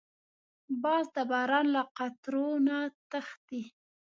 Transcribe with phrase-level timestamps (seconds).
[0.83, 2.77] باز د باران له قطرو نه
[3.09, 3.61] تښتي